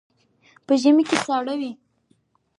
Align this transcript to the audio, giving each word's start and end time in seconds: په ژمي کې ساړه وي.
په 0.65 0.73
ژمي 0.81 1.03
کې 1.09 1.17
ساړه 1.25 1.53
وي. 1.59 1.71